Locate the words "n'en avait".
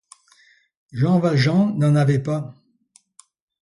1.77-2.17